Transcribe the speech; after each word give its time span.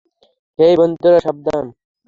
হেই, 0.59 0.73
বন্ধুরা, 0.77 1.19
সাবধান। 1.19 1.65